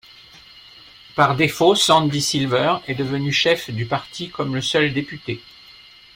Par 1.15 1.35
défaut, 1.35 1.75
Sandy 1.75 2.23
Silver 2.23 2.77
est 2.87 2.95
devenu 2.95 3.31
chef 3.31 3.69
du 3.69 3.85
parti 3.85 4.29
comme 4.31 4.55
le 4.55 4.61
seul 4.63 4.91
député. 4.93 5.43